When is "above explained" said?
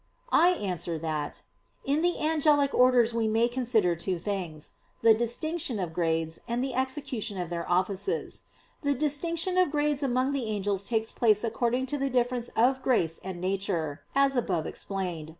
14.35-15.27